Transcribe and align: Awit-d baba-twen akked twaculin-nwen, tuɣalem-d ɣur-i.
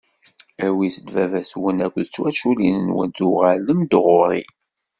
Awit-d 0.65 1.07
baba-twen 1.15 1.77
akked 1.85 2.05
twaculin-nwen, 2.13 3.09
tuɣalem-d 3.17 3.91
ɣur-i. 4.05 4.43